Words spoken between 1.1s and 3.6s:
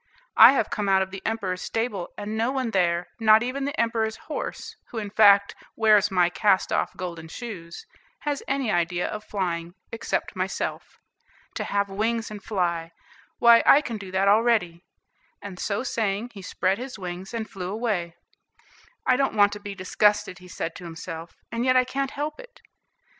the Emperor's stable, and no one there, not